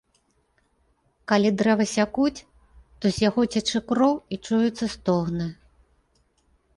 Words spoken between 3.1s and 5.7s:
з яго цячэ кроў і чуюцца стогны.